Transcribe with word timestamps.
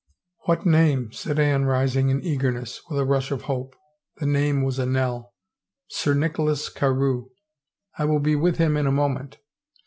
"What 0.47 0.65
name?" 0.65 1.11
said 1.11 1.37
Anne 1.37 1.65
rising 1.65 2.09
in 2.09 2.23
eagerness, 2.23 2.81
with 2.89 2.97
a 2.97 3.05
rush 3.05 3.29
of 3.29 3.43
hope* 3.43 3.75
The 4.17 4.25
name 4.25 4.63
was 4.63 4.79
a 4.79 4.85
knell." 4.87 5.35
Sir 5.89 6.15
Nicholas 6.15 6.69
Carewe."" 6.69 7.27
I 7.99 8.05
will 8.05 8.19
be 8.19 8.35
with 8.35 8.57
him 8.57 8.77
in 8.77 8.87
a 8.87 8.91
moment." 8.91 9.37